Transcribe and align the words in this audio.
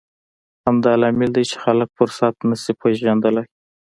همدا 0.65 0.91
لامل 1.01 1.31
دی 1.35 1.43
چې 1.49 1.55
خلک 1.63 1.89
فرصت 1.97 2.35
نه 2.49 2.55
شي 2.61 2.73
پېژندلی. 2.81 3.43